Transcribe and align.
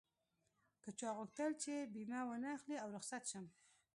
که 0.83 0.89
چا 0.99 1.09
غوښتل 1.17 1.51
چې 1.63 1.73
بيمه 1.93 2.21
و 2.25 2.31
نه 2.43 2.49
اخلي 2.57 2.77
او 2.83 2.89
رخصت 2.97 3.23
شم. 3.31 3.45